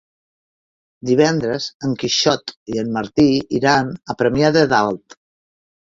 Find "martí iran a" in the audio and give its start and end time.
2.97-4.17